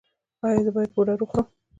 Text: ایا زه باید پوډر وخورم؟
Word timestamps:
ایا 0.45 0.59
زه 0.65 0.71
باید 0.75 0.93
پوډر 0.95 1.17
وخورم؟ 1.21 1.47